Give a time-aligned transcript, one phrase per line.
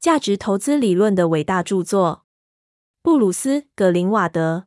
[0.00, 2.24] 价值投资理论的伟大著作。
[3.02, 4.64] 布鲁斯·格林瓦德。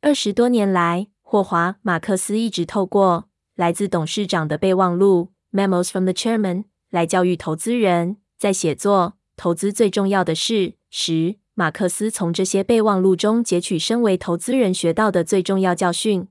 [0.00, 8.16] 二十多年来，霍华·马克斯一直透过来自董事长的备忘录 （Memos from the Chairman） 来教育投资人。
[8.38, 10.54] 在写作《投资最重要的事》
[10.88, 16.26] 时，马克思从这些备忘录中截取身为投资人学到的最重要教训。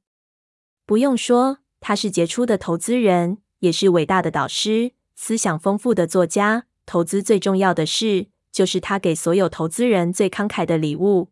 [0.88, 6.67] 不用说，他是杰出的投资人，也是伟大的导师，思想丰富的作家。
[6.88, 11.28] 投资最重要的事，就是他给所有投资人最慷慨的礼物。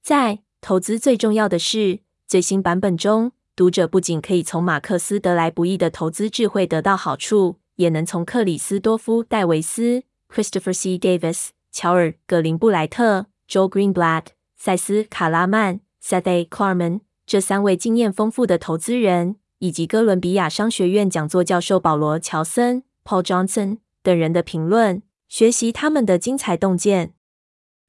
[0.00, 1.78] 在《投资最重要的事》
[2.26, 10.96] 最新版本中，读者不仅可以从马克思得来不易的投资智慧得到好处，也能从克里斯多夫·戴维斯 （Christopher C.
[10.96, 16.44] Davis）、乔尔·格林布莱特 （Joel Greenblatt）、塞斯·卡拉曼 （Seth A.
[16.44, 23.78] Klarman） 这三位经验丰富的投资人，以及哥伦比亚商学院讲座教授保罗·乔森 （Paul Johnson）。
[24.02, 27.14] 等人的评论，学习他们的精彩洞见。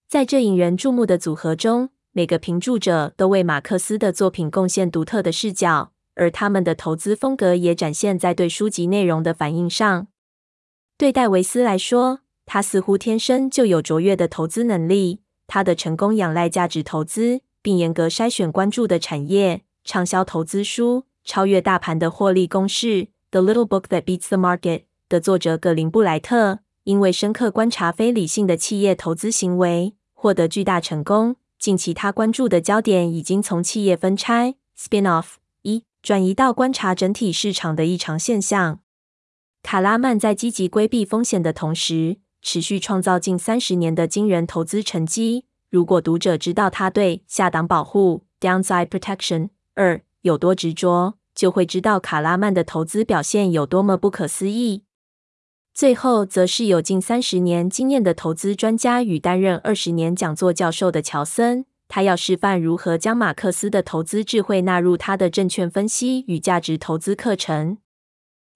[0.08, 10.08] 在这引人注目的组合中，每个评注者都为马克思的作品贡献独特的视角，而他们的投资风格也展现在对书籍内容的反应上。
[10.98, 15.22] 对戴维斯来说，他似乎天生就有卓越的投资能力。
[15.48, 19.62] 他的成功仰赖价值投资，并严格筛选关注的产业。
[19.84, 22.88] 畅销投资书《超越大盘的获利公式》
[23.32, 24.84] （The Little Book That Beats the Market）。
[25.12, 31.36] 的作者葛林布莱特，因为深刻观察非理性的企业投资行为，获得巨大成功。
[31.60, 38.80] 近期他关注的焦点已经从企业分拆 （spin-off） 一转移到观察整体市场的异常现象。
[39.62, 45.44] 卡拉曼在积极规避风险的同时，持续创造近三十年的惊人投资成绩。
[45.70, 54.86] 如果读者知道他对下档保护 （downside protection） 二有多执着，就会知道卡拉曼的投资表现有多么不可思议。
[55.74, 67.78] 最后，则是有近三十年经验的投资专家与担任二十年讲座教授的乔森，他要示范如何将马克思的投资智慧纳入他的证券分析与价值投资课程。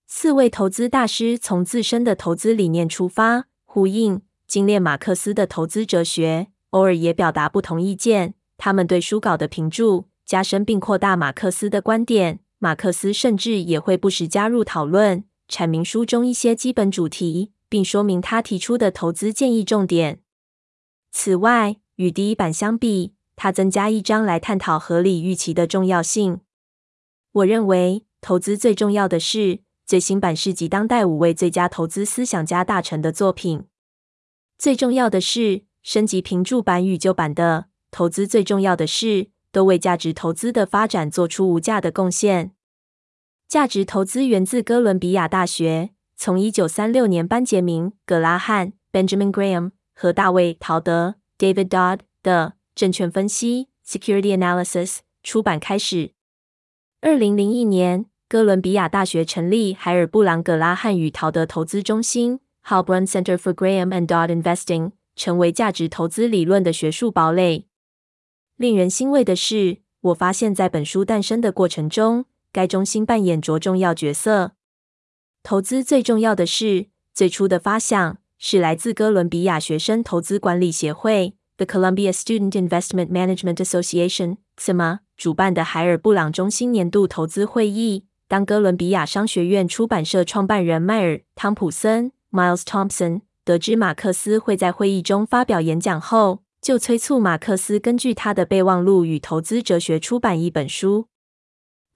[0.08, 8.36] 四位投资大师从自身的投资理念出发，呼应精炼马克思的投资哲学，偶尔也表达不同意见。
[8.58, 15.24] 他们对书稿的评注加深并扩大马克思的观点，马克思甚至也会不时加入讨论。
[15.50, 20.22] 阐明书中一些基本主题，并说明他提出的投资建议重点。
[21.12, 26.42] 此外，与第一版相比，他增加一章来探讨合理预期的重要性。
[27.32, 33.66] 我认为，投资最重要的是，最新版是集当代五位最佳投资思想家大成的作品。
[34.58, 42.54] 最重要的是，升级评注版与旧版的投资最重要的是，都为价值投资的发展做出无价的贡献。
[43.56, 56.12] 价值投资源自哥伦比亚大学，从一九三六年班杰明·葛拉汉 （Benjamin Graham） 和大卫·陶德 （David Dodd） 的证券分析 （Security Analysis） 出版开始。
[57.00, 67.68] 二零零一年，哥伦比亚大学成立海尔·布朗·葛拉汉与陶德投资中心 （Heilbronn Center for Graham and Dodd Investing），成为价值投资理论的学术堡垒。
[68.58, 74.54] 令人欣慰的是，我发现在本书诞生的过程中，该中心扮演着重要角色。
[75.44, 88.06] 投资最重要的事，最初的发想是来自哥伦比亚学生投资管理协会 （The Columbia Student Investment Management Association，CIMA） 主办的海尔布朗中心年度投资会议。
[88.30, 101.10] 当哥伦比亚商学院出版社创办人迈尔·汤普森 （Miles Thompson） 得知马克思会在会议中发表演讲后，就催促马克思根据他的备忘录与投资哲学出版一本书。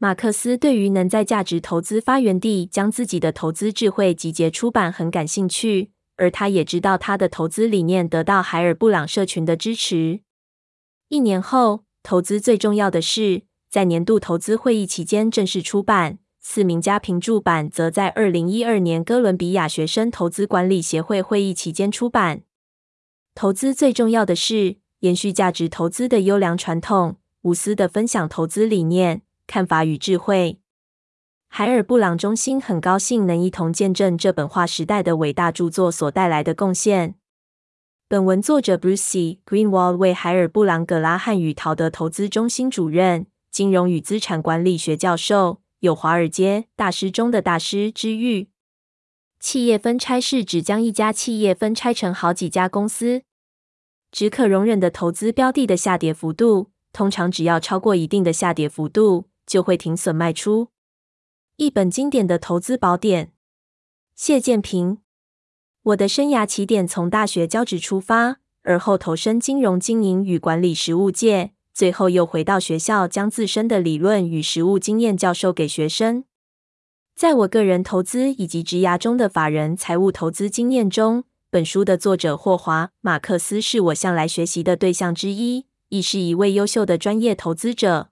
[0.02, 10.22] 马克思对于能在价值投资发源地将自己的投资智慧集结出版很感兴趣，而他也知道他的投资理念得到海尔布朗社群的支持。
[11.10, 22.44] 一年后，投资最重要的事在年度投资会议期间正式出版，四名家评注版则在二零一二年哥伦比亚学生投资管理协会会议期间出版。
[23.36, 29.24] 投资最重要的是延续价值投资的优良传统，无私地分享投资理念。
[29.50, 30.60] 看法与智慧，
[31.48, 37.16] 海尔布朗中心很高兴能一同见证这本划时代的伟大著作所带来的贡献。
[38.07, 48.50] 本文作者 Bruce Greenwald 为海尔布朗葛拉汉与陶德投资中心主任、金融与资产管理学教授，有“华尔街大师中的大师”之誉。
[49.40, 53.24] 企业分拆是指将一家企业分拆成好几家公司，
[54.12, 59.29] 只可容忍的投资标的的下跌幅度，通常只要超过一定的下跌幅度。
[59.50, 60.69] 就会停损卖出。
[61.56, 63.34] 一本经典的投资宝典。
[64.16, 65.00] 谢建平。
[65.81, 76.25] 我的生涯起点从大学教职出发，而后投身金融经营与管理实务界，最后又回到学校，将自身的理论与实务经验教授给学生。
[77.16, 88.12] 在我个人投资以及职涯中的法人财务投资经验中，本书的作者霍华·马克思是我向来学习的对象之一，亦是一位优秀的专业投资者。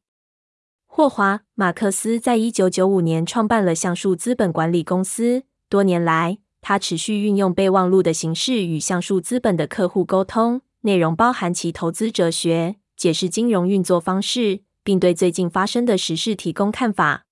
[0.97, 17.27] 霍华·马克思在一九九五年创办了橡树资本管理公司，多年来，他持续运用备忘录的形式与橡树资本的客户沟通，内容包含其投资哲学、解释金融运作方式，并对最近发生的时事提供看法。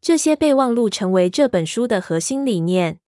[0.00, 3.00] 这些备忘录成为这本书的核心理念。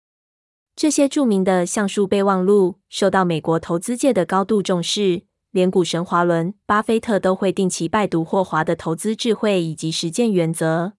[0.74, 5.24] 这些著名的橡树备忘录受到美国投资界的高度重视。
[5.56, 10.92] 连股神华伦·巴菲特都会定期拜读霍华的投资智慧以及实践原则。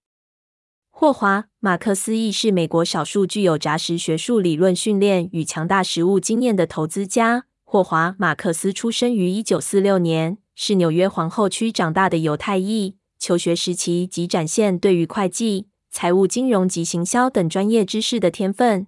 [0.89, 7.45] 霍华·马克思亦是美国少数具有扎实学术理论训练与强大实务经验的投资家。
[7.63, 12.97] 霍华·马克思出生于一九四六年，是纽约皇后区长大的犹太裔。
[13.19, 18.87] 求学时期即展现对于会计、财务、金融及行销等专业知识的天分。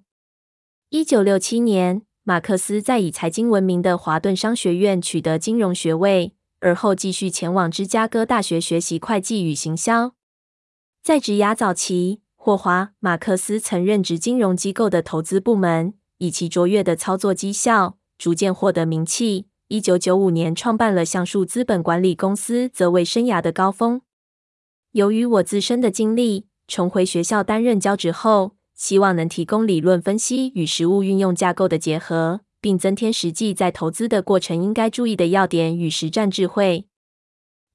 [0.89, 2.01] 一九六七年。
[2.29, 10.13] 马克思在以财经闻名的华顿商学院取得金融学位，而后继续前往芝加哥大学学习会计与行销。
[11.01, 19.47] 在职涯早期，霍华·马克思曾任职金融机构的投资部门，以其卓越的操作绩效，逐渐获得名气。
[19.69, 24.03] 一九九五年创办了橡树资本管理公司，则为生涯的高峰。
[24.91, 36.87] 由于我自身的经历，重回学校担任教职后，希望能提供理论分析与实务运用架构的结合，并增添实际在投资的过程应该注意的要点与实战智慧。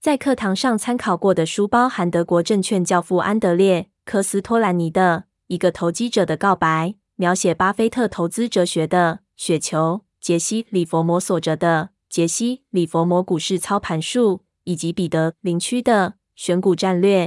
[0.01, 17.27] 在课堂上参考过的书包含德国证券教父安德烈·科斯托兰尼的《一个投机者的告白》，描写巴菲特投资哲学的《雪球》，杰西·里佛摩所著的《杰西·里佛摩股市操盘术》，以及彼得·林区的《选股战略》。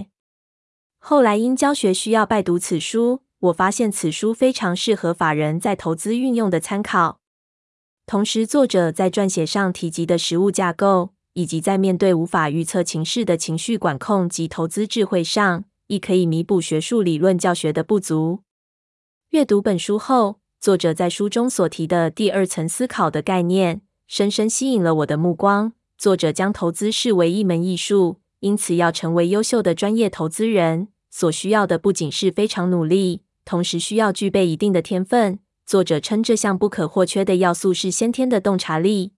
[0.97, 3.21] 后来因教学需要拜读此书。
[3.39, 7.19] 我发现此书非常适合法人在投资运用的参考。
[8.07, 18.39] 同时，作者在撰写上提及的实物架构，以及在面对无法预测情势的情绪管控及投资智慧上，亦可以弥补学术理论教学的不足。
[19.29, 25.73] 阅读本书后，作者在书中所提的第二层思考的概念，深深吸引了我的目光。
[25.95, 33.21] 作者将投资视为一门艺术，因此要成为优秀的专业投资人，所需要的不仅是非常努力。
[33.47, 35.39] 同时需要具备一定的天分。
[35.65, 39.13] 作者称这项不可或缺的要素是先天的洞察力。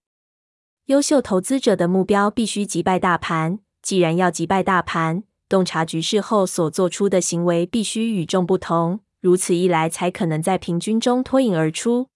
[0.86, 3.60] 优秀投资者的目标必须击败大盘。
[3.82, 9.00] 既然要击败大盘，洞察局势后所做出的行为必须与众不同。
[9.20, 12.10] 如此一来，才可能在平均中脱颖而出。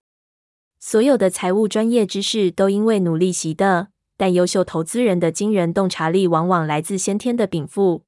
[0.79, 3.87] 所有的财务专业知识都因为努力习得，
[4.17, 8.03] 但优秀投资人的惊人洞察力往往来自先天的禀赋。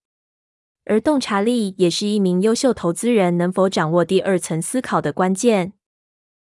[0.86, 5.74] 而洞察力也是一名优秀投资人能否掌握第二层思考的关键。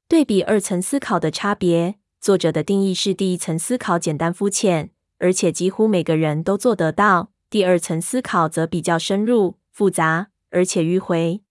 [0.07, 11.43] 对比二层思考的差别，作者的定义是：第一层思考简单肤浅，而且几乎每个人都做得到；第二层思考则比较深入、复杂，而且迂回。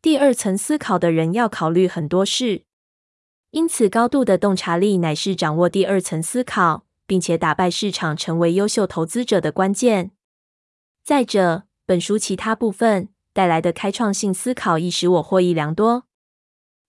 [0.00, 2.62] 第二层思考的人要考虑很多事，
[3.50, 10.12] 因此高度的洞察力乃是掌握第二层思考，并且打败市场，成为优秀投资者的关键。
[11.04, 16.04] 再者，本书其他部分带来的开创性思考亦使我获益良多。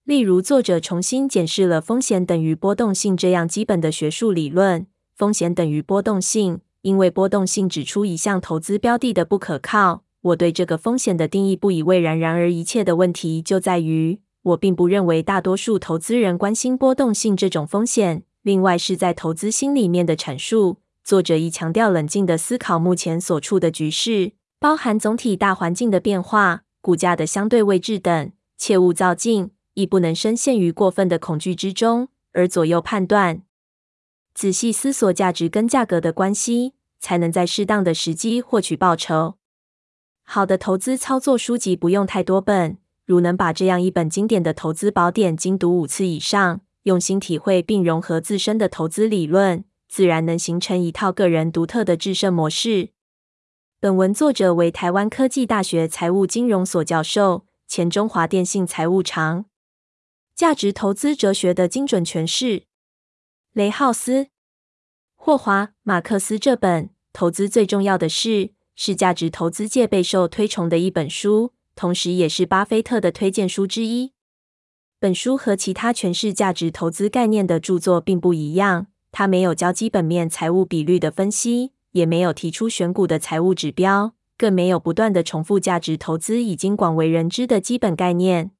[0.03, 4.85] 例如，作者重新检视了风险等于波动性这样基本的学术理论。
[5.15, 10.03] 风险等于波动性，因为波动性指出一项投资标的的不可靠。
[10.19, 12.19] 我对这个风险的定义不以为然。
[12.19, 18.23] 然而，一切的问题就在于，我并不认为大多数投资人关心波动性这种风险。
[18.41, 24.33] 另外，是在投资心里面的阐述，作者亦强调冷静地思考目前所处的局势。
[24.59, 33.43] 包含总体大环境的变化、股价的相对位置等，切勿躁进，亦不能深陷于过分的恐惧之中而左右判断。
[34.33, 39.35] 仔细思索价值跟价格的关系，才能在适当的时机获取报酬。
[40.23, 52.89] 好的投资操作书籍不用太多本，如能把这样一本经典的投资宝典精读五次以上，用心体会并融合自身的投资理论，自然能形成一套个人独特的制胜模式。
[53.81, 59.45] 本文作者为台湾科技大学财务金融所教授，前中华电信财务长。
[60.35, 62.63] 价值投资哲学的精准诠释。
[63.53, 64.27] 雷浩斯、
[65.15, 68.29] 霍华·马克思这本《投资最重要的事》
[68.75, 74.11] 是价值投资界备受推崇的一本书，同时也是巴菲特的推荐书之一。
[74.99, 88.51] 本书和其他诠释价值投资概念的著作并不一样，它没有教基本面财务比率的分析，也没有提出选股的财务指标，更没有不断的重复价值投资已经广为人知的基本概念。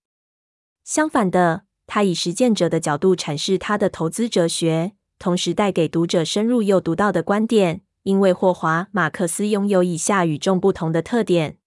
[0.83, 7.81] 相反的，他以实践者的角度阐释他的投资哲学，同时带给读者深入又独到的观点。
[8.03, 11.57] 因为霍华·马克思拥有以下与众不同的特点：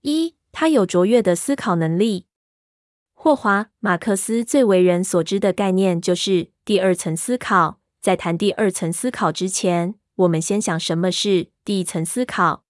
[0.00, 2.26] 一，他有卓越的思考能力。
[3.12, 7.78] 霍华·马克思最为人所知的概念就是第二层思考。
[8.00, 12.64] 在谈第二层思考之前，我们先想什么是第一层思考。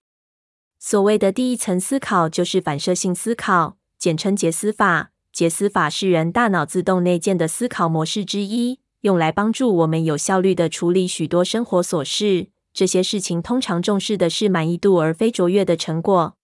[0.79, 5.13] 所谓的第一层思考，就是反射性思考，简称杰思法。
[5.33, 12.49] 杰思法是人大脑自动内建的思考模式之一，用来帮助我们有效率地处理许多生活琐事。
[12.75, 16.37] 这些事情通常重视的是满意度，而非卓越的成果。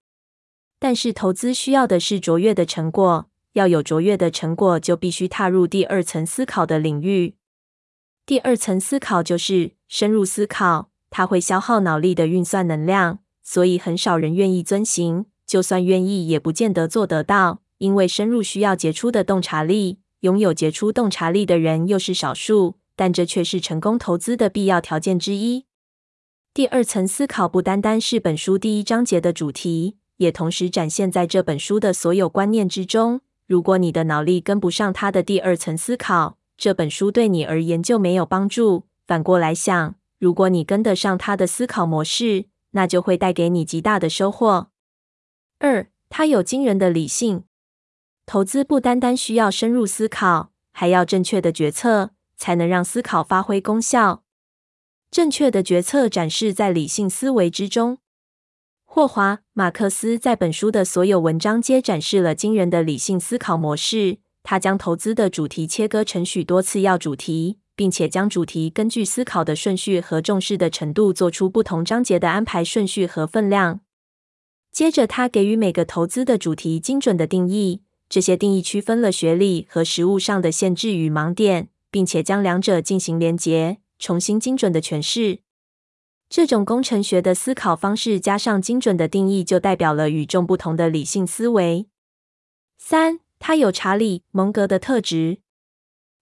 [0.78, 3.28] 但是，投资需要的是卓越的成果。
[3.54, 7.34] 要有卓越的成果，就必须踏入第二层思考的领域。
[8.24, 15.26] 第二层思考就是深入思考，它会消耗脑力的运算能量，所以很少人愿意遵行。
[15.46, 20.00] 就算愿意，也不见得做得到，因为深入需要杰出的洞察力。
[20.20, 25.64] 拥有杰出洞察力的人又是少数，但这却是成功投资的必要条件之一。
[26.52, 33.20] 第二层思考不单单是本书第一章节的主题，也同时展现在这本书的所有观念之中。
[33.46, 38.86] 如果你的脑力跟不上他的第二层思考，这本书对你而言就没有帮助。
[39.06, 44.70] 反过来想，如果你跟得上他的思考模式，那就会带给你极大的收获。
[45.58, 47.44] 二，他有惊人的理性。
[48.26, 54.22] 投资不单单需要深入思考，还要正确的决策，才能让思考发挥功效。
[55.10, 57.98] 正确的决策展示在理性思维之中。
[58.84, 64.18] 霍华·马克思在本书的所有文章皆展示了惊人的理性思考模式。
[64.42, 73.78] 他将投资的主题切割成许多次要主题，并且将主题根据思考的顺序和重视的程度做出不同章节的安排顺序和分量。
[74.72, 77.82] 接着，他给予每个投资的主题精准的定义。
[78.08, 83.78] 这些定义区分了学历和实务上的限制与盲点，并且将两者进行连结。
[84.00, 85.38] 重新精准的诠释，
[86.28, 91.86] 这种工程学的思考方式加上精准的定义，就代表了与众不同的理性思维。
[92.76, 95.38] 三，他有查理·蒙格的特质。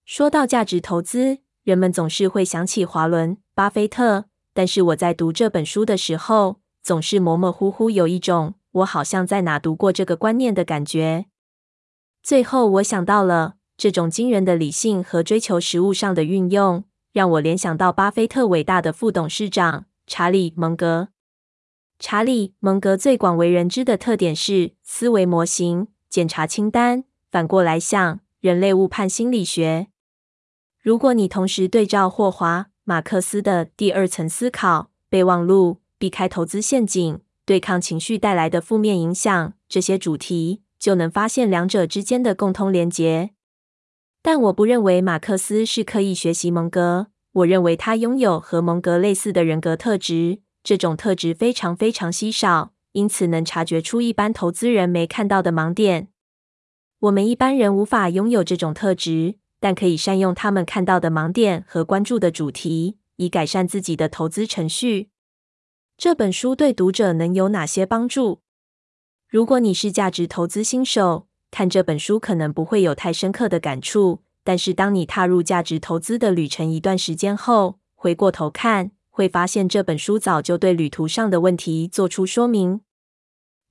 [0.05, 11.27] 说到价值投资，人们总是会想起华伦·巴菲特，但是我在读这本书的时候，总是模模糊糊有一种我好像在哪读过这个观念的感觉。
[12.23, 16.85] 最后，我想到了这种惊人的理性和追求实物上的运用。
[17.13, 21.09] 让我联想到巴菲特伟大的副董事长查理·蒙格。
[21.99, 27.03] 查理·蒙格最广为人知的特点是思维模型、检查清单。
[27.29, 29.89] 反过来想，人类误判心理学。
[30.87, 43.31] 如果你同时对照霍华·马克思的第二层思考、备忘录、避开投资陷阱、对抗情绪带来的负面影响这些主题，就能发现两者之间的共通连结。
[44.23, 47.09] 但我不认为马克思是刻意学习蒙格。
[47.33, 56.07] 我认为他拥有和蒙格类似的人格特质，这种特质非常非常稀少，因此能察觉出一般投资人没看到的盲点。
[57.01, 65.11] 我们一般人无法拥有这种特质，但可以善用他们看到的盲点和关注的主题，以改善自己的投资程序。
[65.97, 68.43] 这本书对读者能有哪些帮助？
[69.29, 82.83] 如果你是价值投资新手，看这本书可能不会有太深刻的感触，但是当你踏入价值投资的旅程一段时间后，回过头看，会发现这本书早就对旅途上的问题做出说明。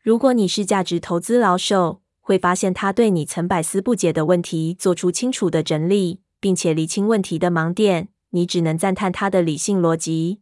[0.02, 8.08] 如果你是价值投资老手，会发现他对你曾百思不解的问题做出清楚的整理，并且厘清问题的盲点。
[8.32, 10.40] 你只能赞叹他的理性逻辑。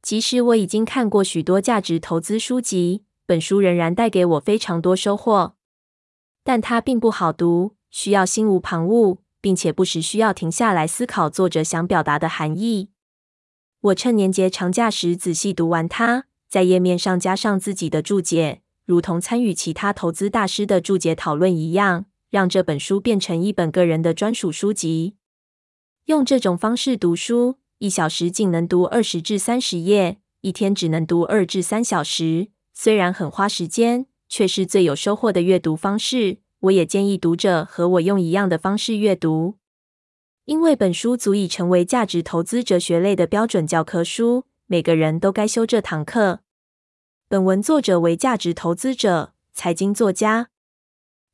[0.00, 5.56] 即使我已经看过许多价值投资书籍，本书仍然带给我非常多收获。
[6.42, 12.88] 但它并不好读，需要心无旁骛，并且不时需要停下来思考作者想表达的含义。
[13.80, 25.16] 我趁年节长假时仔细读完它，在页面上加上自己的注解，如同参与其他投资大师的注解讨论一样，让这本书变成一本个人的专属书籍。
[26.06, 34.06] 用这种方式读书，一小时仅能读二十至三十页，一天只能读二至三小时，虽然很花时间。
[34.28, 36.38] 却是最有收获的阅读方式。
[36.62, 39.54] 我也建议读者和我用一样的方式阅读，
[40.46, 46.40] 因为本书足以成为价值投资哲学类的标准教科书，每个人都该修这堂课。
[47.28, 50.50] 本文作者为价值投资者、财经作家。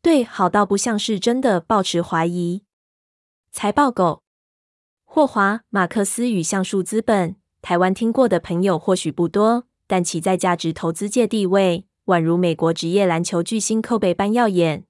[0.00, 2.64] 对好到不像是真的抱持怀疑。
[3.50, 4.22] 财报狗
[5.04, 14.86] 霍华·马克思与橡树资本，台湾听过的朋友或许不多，但其在价值投资界地位，宛如美国职业篮球巨星扣贝般耀眼。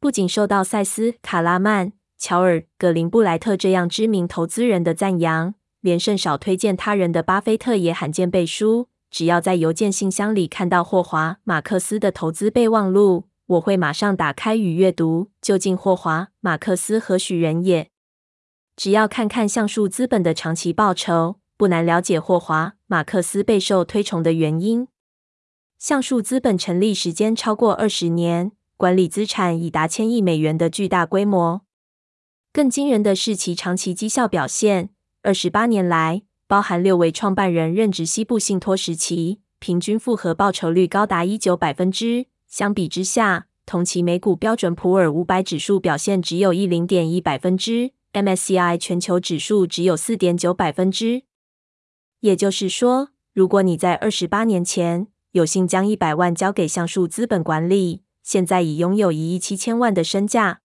[0.00, 8.88] 不仅受到赛斯·卡拉曼、乔尔·葛林布莱特这样知名投资人的赞扬，连甚少推荐他人的巴菲特也罕见背书。
[9.16, 15.30] 只要在邮件信箱里看到霍华·马克思的投资备忘录，我会马上打开与阅读。
[15.40, 17.88] 究竟霍华·马克思何许人也？
[18.76, 24.86] 只要看看橡树资本的长期报酬，不难了解霍华·马克思备受推崇的原因。
[25.78, 31.62] 橡树资本成立时间超过二十年，管理资产已达千亿美元的巨大规模。
[32.52, 34.90] 更惊人的是其长期绩效表现，
[35.22, 42.26] 二十八年来，包含六位创办人任职西部信托时期，平均复合报酬率高达一九百分之。
[42.46, 51.24] 相比之下，同期美股标准普尔五百指数表现只有一零点一百分之，MSCI 全球指数只有四点九百分之。
[52.20, 60.60] 也就是说，如果你在二十八年前有幸将一百万交给橡树资本管理，现在已拥有一亿七千万的身价。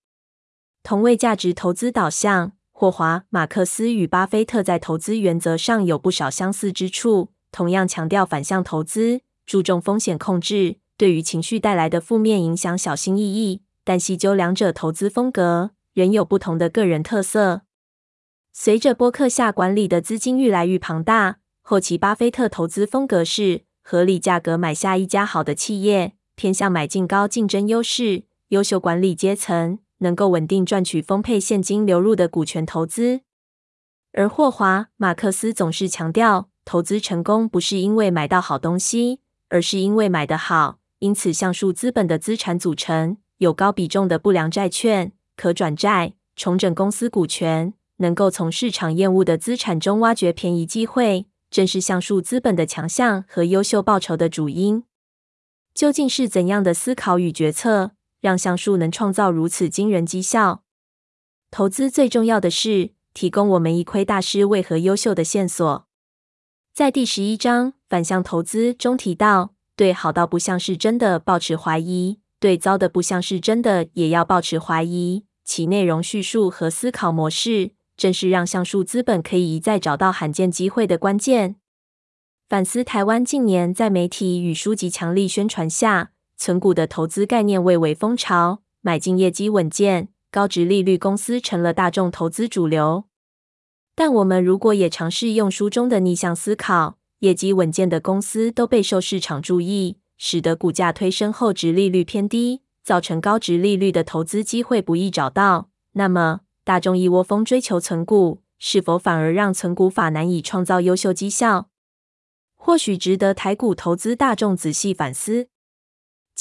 [0.83, 2.53] 同为价值投资导向。
[2.81, 13.61] 霍华·马克思与巴菲特在投资原则上有不少相似之处，同样强调反向投资，注重风险控制，对于情绪带来的负面影响小心翼翼。
[13.83, 17.61] 但细究两者投资风格，仍有不同的个人特色。
[18.51, 29.77] 随着波克夏管理的资金愈来愈庞大，后期巴菲特投资风格是合理价格买下一家好的企业，偏向买进高竞争优势、优秀管理阶层。
[30.01, 33.21] 能够稳定赚取丰沛现金流入的股权投资，
[34.13, 40.79] 而霍华·马克思总是强调，投资成功不是因为买到好东西，而是因为买得好。
[40.99, 54.83] 因此，橡树资本的资产组成有高比重的不良债券、可转债、重整公司股权，能够从市场厌恶的资产中挖掘便宜机会，正是橡树资本的强项和优秀报酬的主因。
[55.73, 60.63] 究竟是怎样的思考与决策，让橡树能创造如此惊人绩效？
[61.49, 65.85] 投资最重要的是提供我们一窥大师为何优秀的线索。
[66.73, 75.25] 在第十一章反向投资中提到，对好到不像是真的抱持怀疑，对糟的不像是真的也要抱持怀疑。
[75.43, 81.57] 其内容叙述和思考模式，正是让橡树资本可以一再找到罕见机会的关键。
[82.47, 86.10] 反思台湾近年在媒体与书籍强力宣传下，
[86.41, 93.03] 存股的投资概念蔚为风潮，买进业绩稳健、高值利率公司成了大众投资主流。
[93.93, 105.69] 但我们如果也尝试用书中的逆向思考，业绩稳健的公司都备受市场注意，使得股价推升后值利率偏低，造成高值利率的投资机会不易找到。
[105.91, 111.69] 那么，大众一窝蜂追求存股，是否反而让存股法难以创造优秀绩效？
[112.55, 115.49] 或许值得台股投资大众仔细反思。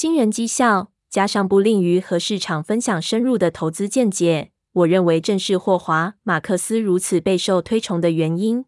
[0.01, 8.65] 惊人绩效，加上不吝于和市场分享深入的投资见解，我认为正是霍华·马克思如此备受推崇的原因。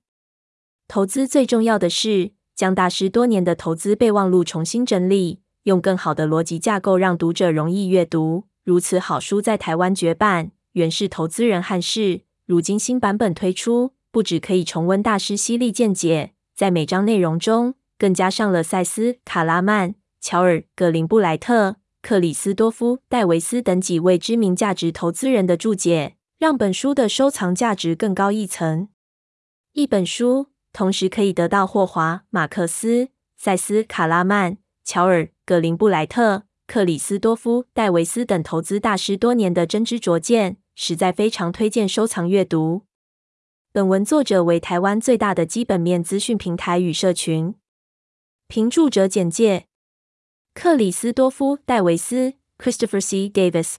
[0.87, 8.43] 投资最重要的是将大师多年的投资备忘录重新整理，用更好的逻辑架构让读者容易阅读。
[8.63, 12.21] 如此好书在台湾绝版，原是投资人憾事。
[12.45, 19.95] 如今新版本推出，不只可以重温大师犀利见解，在每章内容中更加上了赛斯·卡拉曼。
[20.23, 28.87] 乔尔·格林布莱特、克里斯多夫·戴维斯等几位知名价值投资人的注解，让本书的收藏价值更高一层。
[29.73, 42.83] 一本书同时可以得到霍华·马克思、赛斯·卡拉曼、乔尔·格林布莱特、克里斯多夫·戴维斯等投资大师多年的真知灼见，实在非常推荐收藏阅读。
[43.73, 47.55] 本文作者为台湾最大的基本面资讯平台与社群。
[48.47, 49.65] 评注者简介。
[50.53, 53.27] 克里斯多夫·戴维斯 （Christopher C.
[53.27, 53.75] Davis）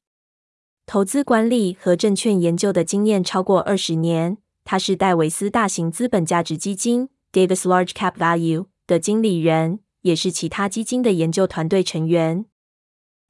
[0.85, 4.39] 投资管理和证券研究的经验超过二十年。
[4.65, 12.47] 他是戴维斯大型资本价值基金 （Davis Large Cap Value） 的经理人，也是其他基金的研究团队成员。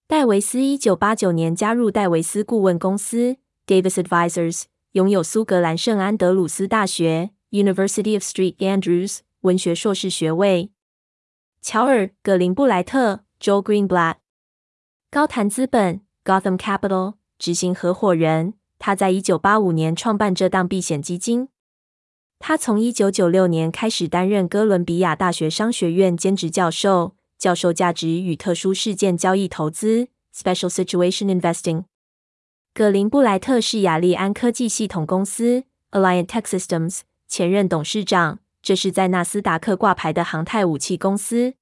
[0.08, 10.70] 戴维斯一九八九年加入戴维斯顾问公司 （Davis Advisors），拥有苏格兰圣安德鲁斯大学 （University of St Andrews） 文学硕士学位。
[11.60, 13.23] 乔尔·格林布莱特。
[13.44, 14.14] Joe Greenblatt，
[15.10, 18.54] 高谈资本 Gotham Capital 执行合伙人。
[18.78, 21.50] 他在一九八五年创办这档避险基金。
[22.38, 30.08] 他从一九九六年开始担任哥伦比亚大学商学院兼职教授，教授价值与特殊事件交易投资。
[30.34, 31.84] （Special Situation Investing）。
[32.72, 41.56] 葛林布莱特是亚利安科技系统公司 （Alliant Tech Systems） 前任董事长，这是在纳斯达克挂牌的航太武器公司。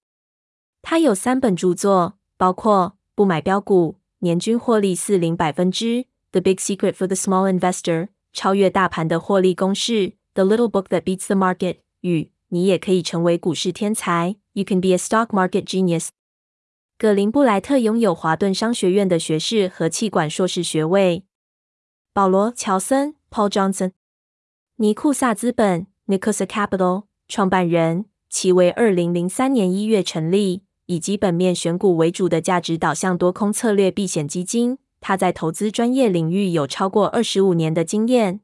[0.83, 5.87] 他有三本著作，包括《不买标股，年均获利四零百分之》
[6.33, 14.37] （The Big Secret for the Small Investor）、超越大盘的获利公式 （The Little Book That Beats the Market） 与你也可以成为股市天才。
[14.53, 16.09] You can be a stock market genius。
[16.99, 21.25] 葛林布莱特拥有华顿商学院的学士和企管硕士学位。
[22.13, 23.93] 保罗·乔森 （Paul Johnson），
[24.77, 34.79] 尼库萨资本 （Nikusa Capital） 创办人，其为二零零三年一月成立，以基本面选股为主的价值导向多空策略避险基金。
[35.01, 38.41] 他在投资专业领域有超过二十五年的经验。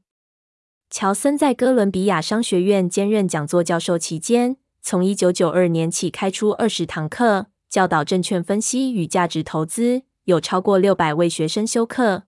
[0.89, 12.23] 乔森在哥伦比亚商学院兼任讲座教授期间，从一九九二年起开出二十堂课，教导证券分析与价值投资，有超过六百位学生修课。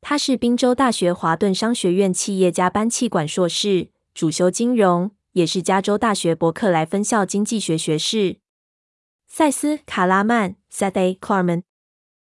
[0.00, 8.38] 他是宾州大学华顿商学院企业家班气管硕士，主修金融，也是加州大学伯克莱分校经济学学士。
[9.38, 11.18] 塞斯·卡拉曼 （Seth A.
[11.20, 11.64] Klarman），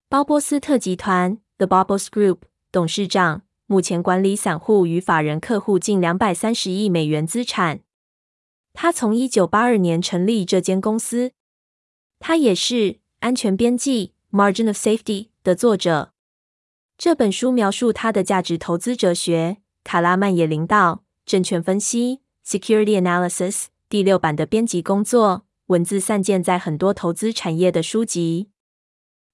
[0.10, 2.40] 鲍波斯特集团 （The Bobos Group）
[2.72, 3.44] 董事长。
[3.68, 7.82] 目前管理散户与法人客户近两百三十亿美元资产。
[8.74, 11.34] 他从一九八二年成立这间公司。
[12.18, 12.74] 他也是
[13.20, 16.14] 《安全边际》（Margin of Safety） 的作者。
[16.98, 19.58] 这本书描述他的价值投资哲学。
[19.84, 20.96] 卡拉曼也领导
[21.28, 22.22] 《证券分析》
[22.60, 28.50] （Security Analysis） 第六版的编辑工作，文字散见在很多投资产业的书籍。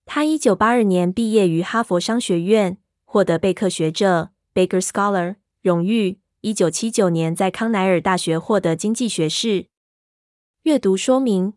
[0.05, 2.77] 他一九八二年毕业于哈佛商学院。
[3.05, 6.19] 获得贝克学者 （Baker Scholar） 荣誉。
[6.41, 9.67] 一九七九年在康奈尔大学获得经济学士。
[10.63, 11.53] 阅读说明：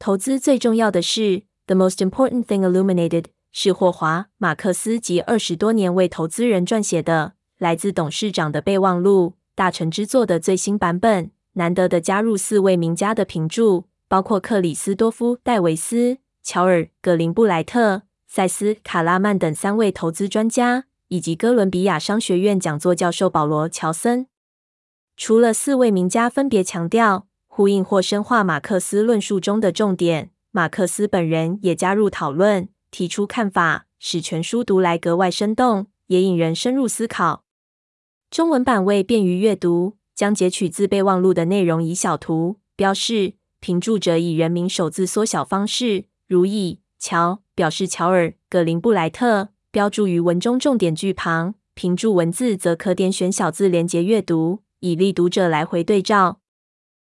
[0.00, 11.30] 投资最重要的是，The Most Important Thing Illuminated，是霍华·马克思及二十多年为投资人撰写的来自董事长的备忘录，大成之作的最新版本。
[11.54, 18.02] 难得的加入四位名家的评注，包括克里斯多夫·戴维斯、乔尔·葛林布莱特。
[18.26, 24.26] 塞斯·卡拉曼等三位投资专家，以及哥伦比亚商学院讲座教授保罗·乔森。
[25.16, 37.44] 除了四位名家分别强调、呼应或深化马克思论述中的重点，马克思本人也加入讨论，提出看法，使全书读来格外生动，也引人深入思考。
[38.28, 47.40] 中文版为便于阅读，将截取自备忘录的内容以小图标示，评注者以人名首字缩小方式，如以乔。
[47.56, 56.40] 表示乔尔·格林布莱特标注于文中重点句旁，评注文字则可点选小字连接阅读，以利读者来回对照。